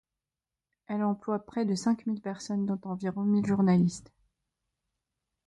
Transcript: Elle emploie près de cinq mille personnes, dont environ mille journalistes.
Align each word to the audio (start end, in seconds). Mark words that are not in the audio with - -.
Elle 0.87 1.03
emploie 1.03 1.37
près 1.45 1.63
de 1.63 1.75
cinq 1.75 2.07
mille 2.07 2.21
personnes, 2.21 2.65
dont 2.65 2.79
environ 2.85 3.21
mille 3.21 3.45
journalistes. 3.45 4.11